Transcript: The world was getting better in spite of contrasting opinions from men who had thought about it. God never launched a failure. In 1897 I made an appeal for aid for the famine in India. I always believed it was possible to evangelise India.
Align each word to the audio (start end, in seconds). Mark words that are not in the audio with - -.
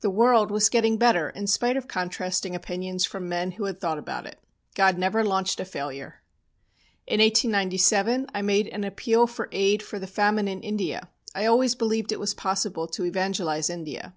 The 0.00 0.10
world 0.10 0.50
was 0.50 0.68
getting 0.68 0.96
better 0.96 1.30
in 1.30 1.46
spite 1.46 1.76
of 1.76 1.86
contrasting 1.86 2.56
opinions 2.56 3.04
from 3.04 3.28
men 3.28 3.52
who 3.52 3.66
had 3.66 3.80
thought 3.80 3.96
about 3.96 4.26
it. 4.26 4.40
God 4.74 4.98
never 4.98 5.22
launched 5.22 5.60
a 5.60 5.64
failure. 5.64 6.22
In 7.06 7.20
1897 7.20 8.26
I 8.34 8.42
made 8.42 8.66
an 8.66 8.82
appeal 8.82 9.28
for 9.28 9.48
aid 9.52 9.80
for 9.80 10.00
the 10.00 10.08
famine 10.08 10.48
in 10.48 10.60
India. 10.62 11.08
I 11.36 11.46
always 11.46 11.76
believed 11.76 12.10
it 12.10 12.18
was 12.18 12.34
possible 12.34 12.88
to 12.88 13.04
evangelise 13.04 13.70
India. 13.70 14.12